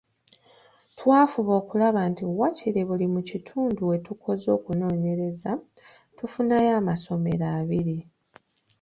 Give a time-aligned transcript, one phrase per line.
[0.97, 5.51] Twafuba okulaba nti waakiri mu buli kitundu we tukoze okunoonyereza
[6.17, 7.97] tufunawo amasomero abiri.